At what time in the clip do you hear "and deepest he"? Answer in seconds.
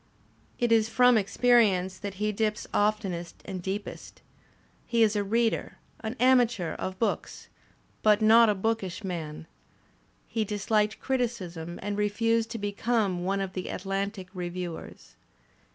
3.45-5.03